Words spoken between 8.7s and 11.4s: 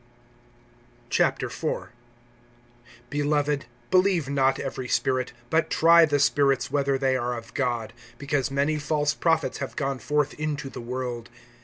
false prophets have gone forth into the world.